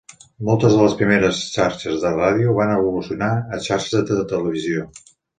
[0.45, 4.87] Moltes de les primeres xarxes de ràdio van evolucionar a xarxes de televisió.